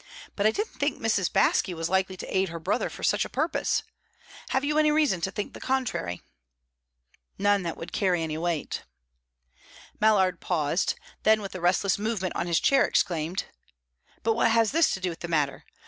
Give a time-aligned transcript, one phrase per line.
[0.35, 1.29] "But I didn't think Mrs.
[1.31, 3.83] Baske was likely to aid her brother for such a purpose.
[4.49, 6.23] Have you any reason to think the contrary?"
[7.37, 8.81] "None that would carry any weight."
[9.99, 13.45] Mallard paused; then, with a restless movement on his chair exclaimed:
[14.23, 15.65] "But what has this to do with the matter?